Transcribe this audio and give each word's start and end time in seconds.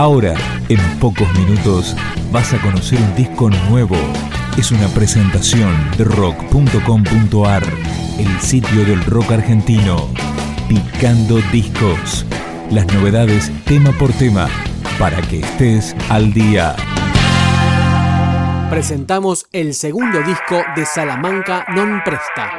Ahora, 0.00 0.34
en 0.70 0.80
pocos 0.98 1.30
minutos, 1.34 1.94
vas 2.32 2.54
a 2.54 2.62
conocer 2.62 2.98
un 2.98 3.14
disco 3.16 3.50
nuevo. 3.68 3.98
Es 4.56 4.72
una 4.72 4.88
presentación 4.88 5.76
de 5.98 6.04
rock.com.ar, 6.04 7.62
el 8.18 8.40
sitio 8.40 8.86
del 8.86 9.04
rock 9.04 9.32
argentino. 9.32 10.08
Picando 10.70 11.36
discos. 11.52 12.24
Las 12.70 12.86
novedades 12.94 13.52
tema 13.66 13.92
por 13.92 14.10
tema, 14.14 14.48
para 14.98 15.20
que 15.20 15.40
estés 15.40 15.94
al 16.08 16.32
día. 16.32 16.74
Presentamos 18.70 19.48
el 19.52 19.74
segundo 19.74 20.22
disco 20.22 20.62
de 20.76 20.86
Salamanca 20.86 21.66
Non 21.74 22.00
Presta. 22.02 22.56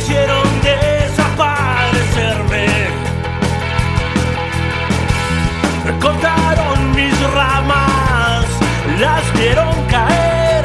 Quisieron 0.00 0.48
desaparecerme. 0.62 2.66
Cortaron 6.00 6.94
mis 6.94 7.20
ramas, 7.32 8.46
las 8.98 9.32
vieron 9.38 9.74
caer, 9.88 10.64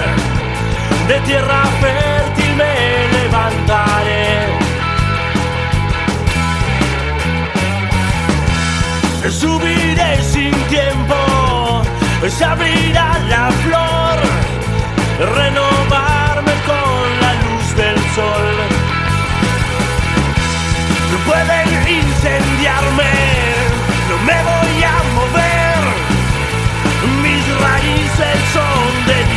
de 1.07 1.19
tierra 1.27 1.63
fértil 1.81 2.55
me 2.55 3.07
levantaré. 3.17 4.47
Subiré 9.29 10.21
sin 10.21 10.53
tiempo 10.69 11.15
se 12.29 12.45
abrirá 12.45 13.19
la 13.27 13.51
flor, 13.63 14.17
renovarme 15.35 16.53
con 16.69 17.03
la 17.21 17.31
luz 17.43 17.67
del 17.75 17.99
sol. 18.15 18.74
No 23.03 24.17
me 24.25 24.37
voy 24.43 24.83
a 24.83 25.03
mover, 25.17 25.81
mis 27.21 27.43
raíces 27.61 28.37
son 28.53 29.05
del 29.07 29.34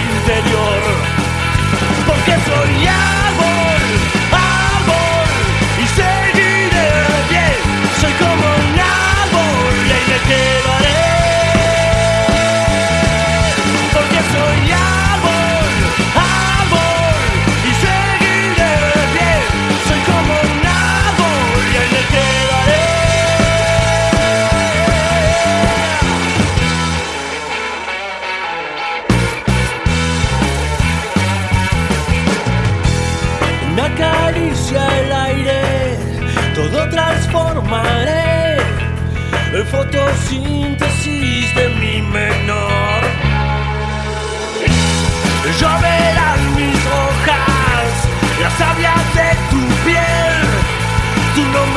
tu 51.34 51.43
nombre 51.43 51.67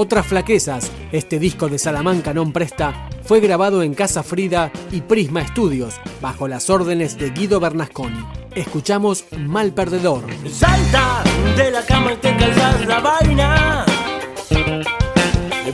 Otras 0.00 0.28
flaquezas, 0.28 0.92
este 1.10 1.40
disco 1.40 1.66
de 1.66 1.76
Salamanca 1.76 2.30
non 2.30 2.54
presta, 2.54 3.10
fue 3.26 3.42
grabado 3.42 3.82
en 3.82 3.98
Casa 3.98 4.22
Frida 4.22 4.70
y 4.94 5.02
Prisma 5.02 5.42
Studios, 5.42 5.98
bajo 6.22 6.46
las 6.46 6.70
órdenes 6.70 7.18
de 7.18 7.34
Guido 7.34 7.58
Bernasconi. 7.58 8.22
Escuchamos 8.54 9.26
Mal 9.34 9.74
Perdedor. 9.74 10.22
Salta 10.46 11.26
de 11.56 11.72
la 11.72 11.82
cama 11.82 12.12
y 12.12 12.16
te 12.22 12.30
calzas 12.30 12.86
la 12.86 13.00
vaina. 13.00 13.84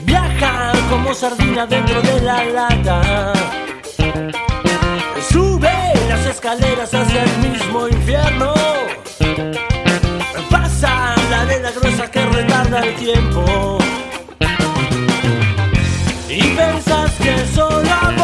Viaja 0.09 0.73
como 0.89 1.13
sardina 1.13 1.67
dentro 1.67 2.01
de 2.01 2.21
la 2.23 2.45
lata. 2.49 3.33
Sube 5.29 5.77
las 6.09 6.25
escaleras 6.25 6.95
hacia 6.95 7.25
el 7.25 7.39
mismo 7.45 7.89
infierno. 7.89 8.55
Pasa 10.49 11.13
la 11.29 11.43
arena 11.43 11.71
gruesa 11.77 12.11
que 12.11 12.25
retarda 12.25 12.81
el 12.81 12.95
tiempo. 12.97 13.84
que 17.25 17.47
solo 17.47 18.24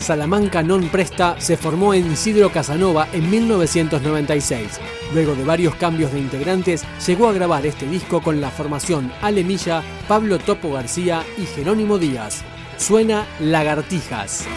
Salamanca 0.00 0.64
Non 0.64 0.88
Presta 0.88 1.36
se 1.38 1.60
formó 1.60 1.92
en 1.92 2.10
Isidro 2.10 2.50
Casanova 2.50 3.06
en 3.12 3.28
1996. 3.30 4.80
Luego 5.12 5.36
de 5.36 5.44
varios 5.44 5.76
cambios 5.76 6.12
de 6.12 6.18
integrantes, 6.18 6.84
llegó 7.06 7.28
a 7.28 7.32
grabar 7.32 7.66
este 7.66 7.86
disco 7.86 8.22
con 8.22 8.40
la 8.40 8.50
formación 8.50 9.12
Alemilla, 9.20 9.82
Pablo 10.08 10.38
Topo 10.38 10.72
García 10.72 11.22
y 11.36 11.44
Jerónimo 11.44 11.98
Díaz. 11.98 12.42
Suena 12.76 13.26
Lagartijas. 13.38 14.48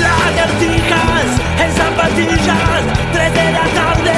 Lagartijas 0.00 1.26
en 1.58 1.72
zapatillas, 1.74 2.82
3 3.12 3.34
de 3.34 3.52
la 3.52 3.64
tarde, 3.74 4.14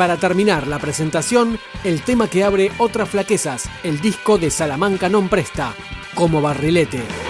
para 0.00 0.16
terminar 0.16 0.66
la 0.66 0.78
presentación, 0.78 1.58
el 1.84 2.00
tema 2.00 2.26
que 2.26 2.42
abre 2.42 2.72
otras 2.78 3.10
flaquezas, 3.10 3.68
el 3.82 4.00
disco 4.00 4.38
de 4.38 4.48
Salamanca 4.48 5.12
non 5.12 5.28
presta, 5.28 5.76
como 6.16 6.40
barrilete. 6.40 7.29